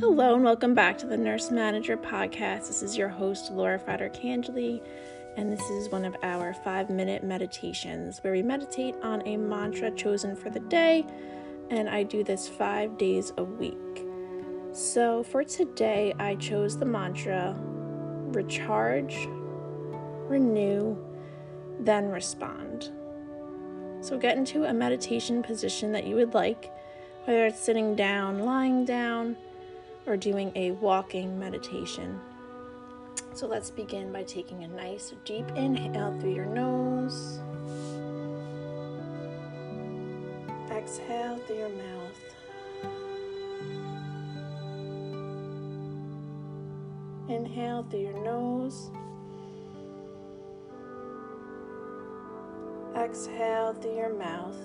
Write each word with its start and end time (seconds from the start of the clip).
Hello 0.00 0.34
and 0.34 0.42
welcome 0.42 0.72
back 0.72 0.96
to 0.96 1.06
the 1.06 1.16
Nurse 1.18 1.50
Manager 1.50 1.94
Podcast. 1.94 2.68
This 2.68 2.82
is 2.82 2.96
your 2.96 3.10
host, 3.10 3.52
Laura 3.52 3.78
Frater 3.78 4.08
Cangeli, 4.08 4.80
and 5.36 5.52
this 5.52 5.60
is 5.60 5.90
one 5.90 6.06
of 6.06 6.16
our 6.22 6.54
five 6.54 6.88
minute 6.88 7.22
meditations 7.22 8.18
where 8.20 8.32
we 8.32 8.40
meditate 8.42 8.94
on 9.02 9.20
a 9.28 9.36
mantra 9.36 9.90
chosen 9.90 10.34
for 10.34 10.48
the 10.48 10.58
day, 10.58 11.04
and 11.68 11.86
I 11.86 12.04
do 12.04 12.24
this 12.24 12.48
five 12.48 12.96
days 12.96 13.34
a 13.36 13.44
week. 13.44 14.06
So 14.72 15.22
for 15.22 15.44
today, 15.44 16.14
I 16.18 16.36
chose 16.36 16.78
the 16.78 16.86
mantra 16.86 17.54
recharge, 17.58 19.28
renew, 20.30 20.96
then 21.78 22.08
respond. 22.08 22.90
So 24.00 24.16
get 24.16 24.38
into 24.38 24.64
a 24.64 24.72
meditation 24.72 25.42
position 25.42 25.92
that 25.92 26.06
you 26.06 26.14
would 26.14 26.32
like, 26.32 26.72
whether 27.26 27.44
it's 27.44 27.60
sitting 27.60 27.94
down, 27.94 28.38
lying 28.38 28.86
down, 28.86 29.36
or 30.10 30.16
doing 30.16 30.50
a 30.56 30.72
walking 30.72 31.38
meditation. 31.38 32.18
So 33.32 33.46
let's 33.46 33.70
begin 33.70 34.12
by 34.12 34.24
taking 34.24 34.64
a 34.64 34.68
nice 34.68 35.14
deep 35.24 35.48
inhale 35.54 36.18
through 36.18 36.34
your 36.34 36.46
nose. 36.46 37.38
Exhale 40.72 41.38
through 41.46 41.58
your 41.58 41.68
mouth. 41.68 42.34
Inhale 47.28 47.86
through 47.88 48.00
your 48.00 48.24
nose. 48.24 48.90
Exhale 52.96 53.74
through 53.74 53.94
your 53.94 54.12
mouth. 54.12 54.58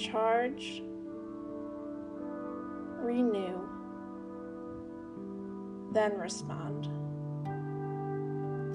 Recharge, 0.00 0.82
renew, 3.02 3.68
then 5.92 6.18
respond. 6.18 6.88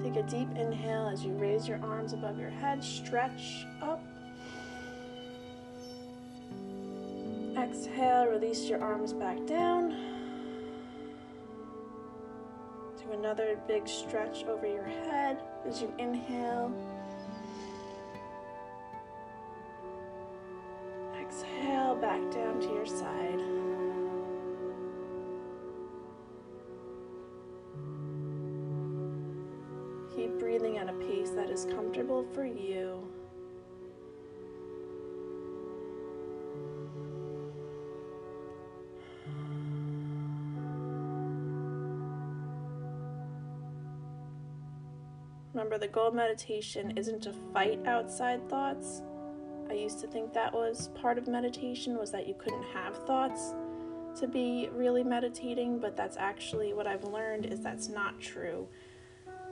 Take 0.04 0.14
a 0.14 0.22
deep 0.22 0.48
inhale 0.56 1.08
as 1.08 1.24
you 1.24 1.32
raise 1.32 1.66
your 1.66 1.82
arms 1.82 2.12
above 2.12 2.38
your 2.38 2.50
head, 2.50 2.84
stretch 2.84 3.66
up. 3.82 4.00
Exhale, 7.58 8.26
release 8.26 8.68
your 8.68 8.80
arms 8.80 9.12
back 9.12 9.44
down. 9.48 9.96
Do 13.02 13.12
another 13.12 13.58
big 13.66 13.88
stretch 13.88 14.44
over 14.44 14.64
your 14.68 14.84
head 14.84 15.42
as 15.66 15.82
you 15.82 15.92
inhale. 15.98 16.72
At 30.86 30.94
a 30.94 30.98
pace 30.98 31.30
that 31.30 31.50
is 31.50 31.64
comfortable 31.66 32.24
for 32.32 32.44
you. 32.44 33.02
Remember, 45.52 45.78
the 45.78 45.88
goal 45.88 46.08
of 46.08 46.14
meditation 46.14 46.92
isn't 46.98 47.22
to 47.22 47.32
fight 47.54 47.80
outside 47.86 48.46
thoughts. 48.48 49.00
I 49.70 49.72
used 49.72 50.00
to 50.00 50.06
think 50.06 50.34
that 50.34 50.52
was 50.52 50.90
part 50.94 51.16
of 51.16 51.26
meditation 51.26 51.96
was 51.96 52.10
that 52.12 52.28
you 52.28 52.34
couldn't 52.34 52.64
have 52.74 52.94
thoughts 53.06 53.54
to 54.20 54.28
be 54.28 54.68
really 54.72 55.02
meditating, 55.02 55.78
but 55.78 55.96
that's 55.96 56.16
actually 56.18 56.74
what 56.74 56.86
I've 56.86 57.04
learned 57.04 57.46
is 57.46 57.60
that's 57.60 57.88
not 57.88 58.20
true. 58.20 58.68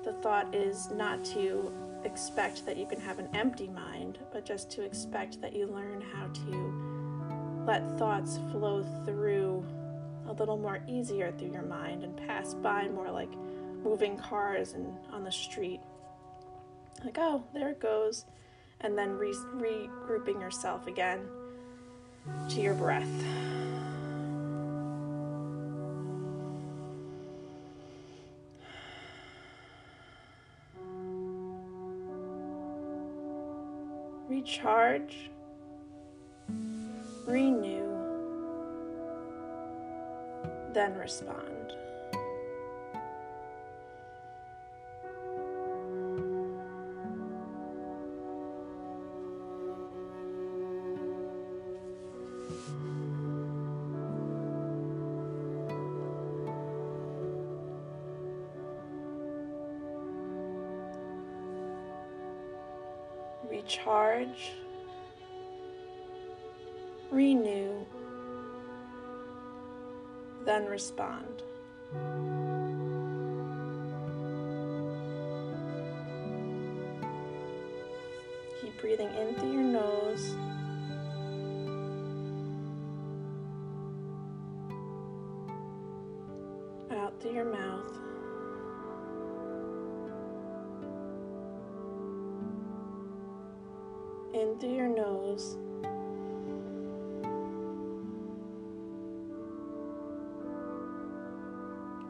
The 0.05 0.13
thought 0.15 0.55
is 0.55 0.91
not 0.91 1.25
to 1.27 1.73
expect 2.05 2.67
that 2.67 2.77
you 2.77 2.87
can 2.87 3.01
have 3.01 3.19
an 3.19 3.29
empty 3.35 3.69
mind, 3.69 4.19
but 4.33 4.45
just 4.45 4.71
to 4.73 4.83
expect 4.83 5.41
that 5.41 5.55
you 5.55 5.67
learn 5.67 6.03
how 6.13 6.27
to 6.27 7.65
let 7.67 7.99
thoughts 7.99 8.39
flow 8.53 8.85
through 9.07 9.65
a 10.29 10.33
little 10.33 10.59
more 10.59 10.81
easier 10.87 11.33
through 11.33 11.53
your 11.53 11.63
mind 11.63 12.05
and 12.05 12.17
pass 12.17 12.55
by 12.55 12.89
more 12.89 13.11
like 13.11 13.33
moving 13.83 14.19
cars 14.19 14.73
and 14.73 14.95
on 15.13 15.25
the 15.25 15.33
street 15.33 15.81
like, 17.05 17.19
oh, 17.19 17.45
there 17.53 17.71
it 17.71 17.81
goes. 17.81 18.25
And 18.81 18.97
then 18.97 19.13
re- 19.13 19.35
regrouping 19.57 20.41
yourself 20.41 20.87
again 20.87 21.27
to 22.51 22.61
your 22.61 22.75
breath. 22.75 23.09
Recharge, 34.35 35.31
renew, 37.25 37.87
then 40.73 40.97
respond. 40.97 41.77
Recharge, 63.65 64.53
renew, 67.11 67.85
then 70.45 70.67
respond. 70.67 71.43
Keep 78.61 78.81
breathing 78.81 79.09
in 79.15 79.35
through 79.37 79.53
your 79.53 79.63
nose. 79.63 80.35
Out 86.91 87.19
through 87.21 87.33
your 87.33 87.45
mouth. 87.47 87.99
In 94.45 94.59
through 94.59 94.75
your 94.75 94.89
nose. 94.89 95.57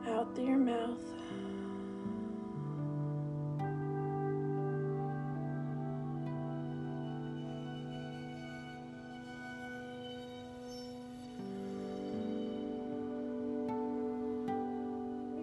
Out 0.09 0.35
through 0.35 0.45
your 0.45 0.59
mouth. 0.59 0.99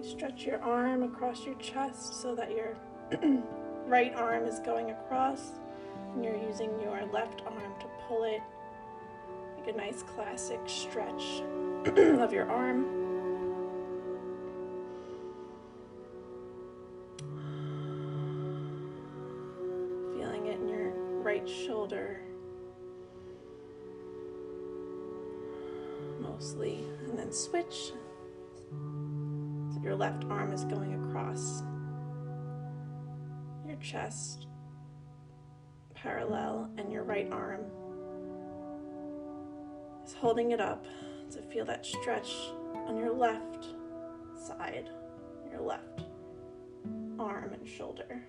Stretch 0.03 0.45
your 0.45 0.61
arm 0.61 1.03
across 1.03 1.45
your 1.45 1.55
chest 1.55 2.21
so 2.21 2.35
that 2.35 2.51
your 2.51 2.75
right 3.87 4.13
arm 4.15 4.45
is 4.45 4.59
going 4.59 4.91
across 4.91 5.51
and 6.13 6.23
you're 6.23 6.37
using 6.37 6.69
your 6.81 7.05
left 7.11 7.41
arm 7.45 7.73
to 7.79 7.85
pull 8.07 8.23
it 8.23 8.41
like 9.57 9.73
a 9.73 9.77
nice 9.77 10.03
classic 10.03 10.59
stretch 10.65 11.41
of 11.85 12.33
your 12.33 12.49
arm. 12.49 12.85
Feeling 20.17 20.47
it 20.47 20.59
in 20.59 20.67
your 20.67 20.91
right 21.21 21.47
shoulder 21.47 22.21
mostly, 26.41 26.83
and 27.07 27.17
then 27.17 27.31
switch. 27.31 27.93
So 29.73 29.81
your 29.83 29.95
left 29.95 30.25
arm 30.25 30.51
is 30.51 30.63
going 30.63 30.93
across 31.05 31.61
your 33.67 33.77
chest 33.77 34.47
parallel 36.01 36.69
and 36.77 36.91
your 36.91 37.03
right 37.03 37.31
arm 37.31 37.61
is 40.05 40.13
holding 40.13 40.51
it 40.51 40.61
up 40.61 40.85
to 41.31 41.41
feel 41.43 41.65
that 41.65 41.85
stretch 41.85 42.33
on 42.87 42.97
your 42.97 43.13
left 43.13 43.67
side, 44.35 44.89
your 45.51 45.61
left 45.61 46.05
arm 47.19 47.53
and 47.53 47.67
shoulder. 47.67 48.21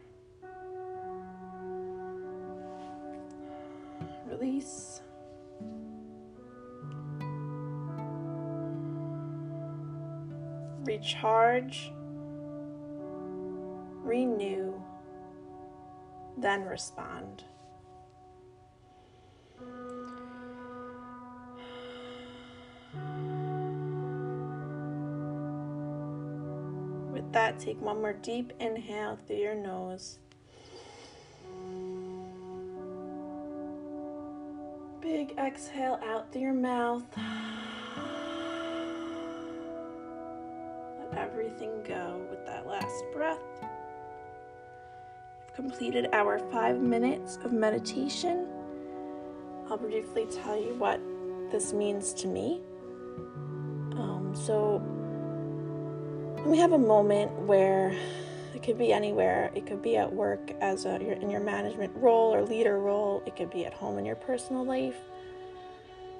release. 4.32 5.00
Recharge, 10.84 11.92
renew, 14.02 14.74
then 16.36 16.62
respond. 16.62 17.44
That, 27.32 27.58
take 27.58 27.80
one 27.80 28.02
more 28.02 28.12
deep 28.12 28.52
inhale 28.60 29.18
through 29.26 29.36
your 29.36 29.54
nose. 29.54 30.18
Big 35.00 35.32
exhale 35.38 35.98
out 36.04 36.30
through 36.30 36.42
your 36.42 36.52
mouth. 36.52 37.04
Let 40.98 41.18
everything 41.18 41.82
go 41.88 42.20
with 42.28 42.44
that 42.44 42.66
last 42.66 43.02
breath. 43.14 43.38
We've 45.40 45.54
completed 45.54 46.10
our 46.12 46.38
five 46.50 46.80
minutes 46.80 47.38
of 47.44 47.52
meditation. 47.52 48.46
I'll 49.70 49.78
briefly 49.78 50.26
tell 50.30 50.60
you 50.60 50.74
what 50.74 51.00
this 51.50 51.72
means 51.72 52.12
to 52.14 52.28
me. 52.28 52.60
Um, 53.96 54.34
so, 54.34 54.82
we 56.44 56.58
have 56.58 56.72
a 56.72 56.78
moment 56.78 57.30
where 57.32 57.94
it 58.54 58.62
could 58.62 58.78
be 58.78 58.92
anywhere. 58.92 59.50
It 59.54 59.66
could 59.66 59.80
be 59.82 59.96
at 59.96 60.12
work 60.12 60.50
as 60.60 60.84
a, 60.86 61.00
in 61.00 61.30
your 61.30 61.40
management 61.40 61.92
role 61.96 62.34
or 62.34 62.42
leader 62.42 62.78
role. 62.78 63.22
It 63.26 63.36
could 63.36 63.50
be 63.50 63.64
at 63.64 63.72
home 63.72 63.98
in 63.98 64.04
your 64.04 64.16
personal 64.16 64.64
life. 64.64 64.96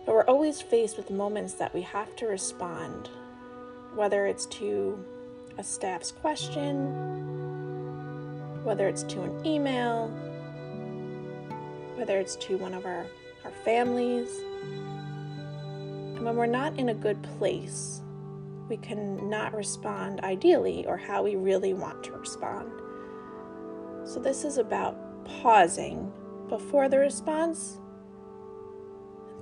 But 0.07 0.15
we're 0.15 0.25
always 0.25 0.61
faced 0.61 0.97
with 0.97 1.11
moments 1.11 1.55
that 1.55 1.75
we 1.75 1.83
have 1.83 2.15
to 2.17 2.27
respond, 2.27 3.09
whether 3.95 4.27
it's 4.27 4.47
to 4.47 5.05
a 5.59 5.65
staff's 5.65 6.13
question, 6.13 6.93
whether 8.65 8.89
it's 8.89 9.03
to 9.05 9.23
an 9.23 9.47
email, 9.47 10.09
whether 11.97 12.19
it's 12.19 12.37
to 12.37 12.57
one 12.57 12.75
of 12.75 12.87
our, 12.87 13.07
our 13.45 13.53
families. 13.65 14.29
And 16.17 16.25
when 16.25 16.37
we're 16.37 16.47
not 16.47 16.79
in 16.79 16.91
a 16.91 16.95
good 16.95 17.23
place, 17.39 18.02
we 18.73 18.79
can 18.79 19.29
not 19.29 19.55
respond 19.55 20.21
ideally 20.21 20.87
or 20.87 20.97
how 20.97 21.23
we 21.23 21.37
really 21.37 21.75
want 21.75 22.03
to 22.03 22.13
respond. 22.13 22.73
So, 24.05 24.19
this 24.19 24.45
is 24.45 24.57
about 24.57 24.97
pausing 25.27 26.11
before 26.49 26.89
the 26.89 26.99
response, 26.99 27.79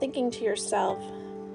thinking 0.00 0.32
to 0.32 0.42
yourself 0.42 1.00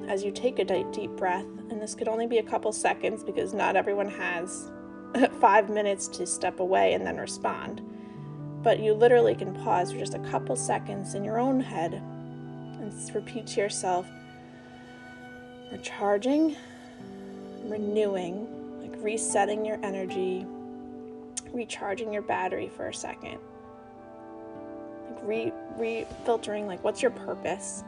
as 0.08 0.24
you 0.24 0.32
take 0.32 0.60
a 0.60 0.64
deep 0.94 1.12
breath, 1.18 1.46
and 1.70 1.82
this 1.82 1.96
could 1.96 2.08
only 2.08 2.28
be 2.28 2.38
a 2.38 2.44
couple 2.44 2.72
seconds 2.72 3.26
because 3.26 3.54
not 3.54 3.76
everyone 3.76 4.08
has 4.08 4.72
five 5.42 5.70
minutes 5.70 6.08
to 6.08 6.26
step 6.26 6.62
away 6.62 6.94
and 6.94 7.06
then 7.06 7.18
respond. 7.18 7.82
But 8.64 8.80
you 8.80 8.94
literally 8.94 9.36
can 9.36 9.54
pause 9.54 9.92
for 9.92 10.00
just 10.00 10.14
a 10.14 10.30
couple 10.32 10.56
seconds 10.56 11.14
in 11.14 11.26
your 11.26 11.40
own 11.40 11.60
head 11.60 11.96
and 11.96 13.14
repeat 13.14 13.48
to 13.48 13.60
yourself, 13.60 14.08
recharging 15.74 16.56
renewing, 17.70 18.48
like 18.82 18.94
resetting 19.04 19.66
your 19.66 19.80
energy, 19.84 20.46
recharging 21.54 22.12
your 22.14 22.22
battery 22.22 22.70
for 22.70 22.88
a 22.88 22.94
second. 22.94 23.40
Like 25.10 25.20
re 25.24 25.54
refiltering 25.78 26.68
like 26.68 26.84
what's 26.84 27.02
your 27.02 27.12
purpose? 27.12 27.84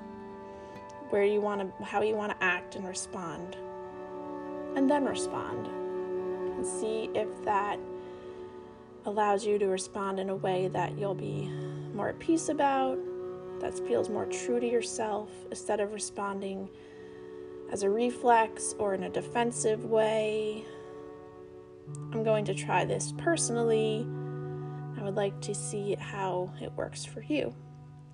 Where 1.09 1.23
you 1.23 1.41
want 1.41 1.61
to 1.61 1.83
how 1.83 2.01
you 2.01 2.15
want 2.15 2.31
to 2.31 2.43
act 2.43 2.75
and 2.75 2.87
respond. 2.87 3.55
And 4.75 4.89
then 4.89 5.05
respond. 5.05 5.67
And 5.67 6.65
see 6.65 7.09
if 7.13 7.27
that 7.45 7.79
allows 9.05 9.45
you 9.45 9.57
to 9.57 9.67
respond 9.67 10.19
in 10.19 10.29
a 10.29 10.35
way 10.35 10.67
that 10.67 10.97
you'll 10.97 11.15
be 11.15 11.49
more 11.93 12.09
at 12.09 12.19
peace 12.19 12.49
about, 12.49 12.99
that 13.59 13.77
feels 13.87 14.09
more 14.09 14.25
true 14.25 14.59
to 14.59 14.67
yourself, 14.67 15.29
instead 15.49 15.79
of 15.79 15.93
responding 15.93 16.69
as 17.71 17.83
a 17.83 17.89
reflex 17.89 18.73
or 18.77 18.93
in 18.93 19.03
a 19.03 19.09
defensive 19.09 19.85
way. 19.85 20.63
I'm 22.11 22.23
going 22.23 22.45
to 22.45 22.53
try 22.53 22.85
this 22.85 23.13
personally. 23.17 24.05
I 24.97 25.03
would 25.03 25.15
like 25.15 25.39
to 25.41 25.55
see 25.55 25.95
how 25.95 26.51
it 26.61 26.71
works 26.73 27.05
for 27.05 27.21
you. 27.21 27.53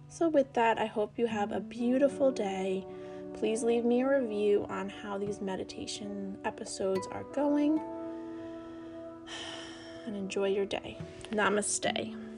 So, 0.10 0.30
with 0.30 0.54
that, 0.54 0.78
I 0.78 0.86
hope 0.86 1.18
you 1.18 1.26
have 1.26 1.52
a 1.52 1.60
beautiful 1.60 2.32
day. 2.32 2.86
Please 3.36 3.64
leave 3.64 3.84
me 3.84 4.02
a 4.02 4.20
review 4.20 4.66
on 4.70 4.90
how 4.90 5.18
these 5.18 5.42
meditation 5.42 6.38
episodes 6.46 7.08
are 7.12 7.24
going 7.34 7.82
and 10.06 10.16
enjoy 10.16 10.50
your 10.50 10.66
day. 10.66 11.00
Namaste. 11.32 12.33